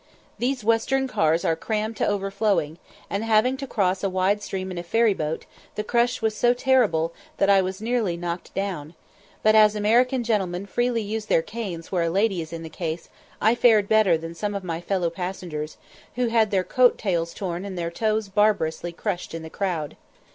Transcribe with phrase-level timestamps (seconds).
[0.39, 4.79] These Western cars are crammed to overflowing, and, having to cross a wide stream in
[4.79, 8.95] a ferryboat, the crush was so terrible, that I was nearly knocked down;
[9.43, 13.09] but as American gentlemen freely use their canes where a lady is in the case,
[13.39, 15.77] I fared better than some of my fellow passengers,
[16.15, 19.97] who had their coat tails torn and their toes barbarously crushed in the crowd.